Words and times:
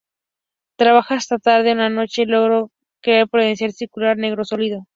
Trabajando 0.77 1.19
hasta 1.19 1.37
tarde 1.37 1.73
una 1.73 1.89
noche, 1.91 2.25
logró 2.25 2.71
crear 3.03 3.25
un 3.25 3.29
portal 3.29 3.71
circular 3.73 4.17
negro 4.17 4.43
sólido. 4.43 4.85